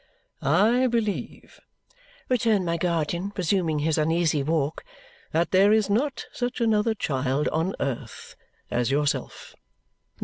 "I 0.41 0.87
believe," 0.87 1.59
returned 2.27 2.65
my 2.65 2.77
guardian, 2.77 3.33
resuming 3.35 3.77
his 3.77 3.99
uneasy 3.99 4.41
walk, 4.41 4.83
"that 5.31 5.51
there 5.51 5.71
is 5.71 5.91
not 5.91 6.25
such 6.33 6.59
another 6.59 6.95
child 6.95 7.47
on 7.49 7.75
earth 7.79 8.35
as 8.71 8.89
yourself." 8.89 9.55